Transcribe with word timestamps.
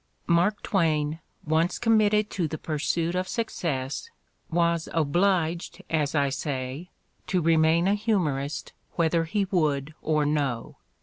Mark 0.25 0.63
Twain, 0.63 1.19
once 1.45 1.77
committed 1.77 2.31
to 2.31 2.47
the 2.47 2.57
pursuit 2.57 3.13
of 3.13 3.27
suc 3.27 3.51
cess, 3.51 4.09
was 4.49 4.89
obliged, 4.95 5.83
as 5.91 6.15
I 6.15 6.29
say, 6.29 6.89
to 7.27 7.39
remain 7.39 7.87
a 7.87 7.93
humorist 7.93 8.73
whether 8.93 9.25
he 9.25 9.45
would 9.45 9.93
or 10.01 10.25
no. 10.25 10.77